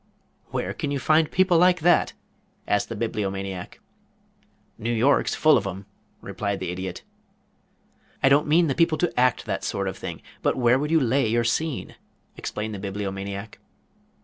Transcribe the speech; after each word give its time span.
"Where 0.49 0.73
can 0.73 0.89
you 0.89 0.97
find 0.97 1.29
people 1.29 1.59
like 1.59 1.81
that?" 1.81 2.13
asked 2.67 2.89
the 2.89 2.95
Bibliomaniac. 2.95 3.79
"New 4.79 4.91
York's 4.91 5.35
full 5.35 5.57
of 5.59 5.67
'em," 5.67 5.85
replied 6.21 6.59
the 6.59 6.71
Idiot. 6.71 7.03
"I 8.23 8.27
don't 8.27 8.47
mean 8.47 8.65
the 8.65 8.73
people 8.73 8.97
to 8.97 9.13
act 9.19 9.45
that 9.45 9.63
sort 9.63 9.87
of 9.87 9.95
thing 9.97 10.23
but 10.41 10.55
where 10.55 10.79
would 10.79 10.89
you 10.89 10.99
lay 10.99 11.27
your 11.27 11.43
scene?" 11.43 11.97
explained 12.35 12.73
the 12.73 12.79
Bibliomaniac. 12.79 13.59